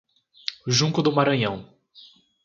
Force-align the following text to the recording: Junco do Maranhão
Junco 0.65 1.03
do 1.03 1.11
Maranhão 1.11 1.71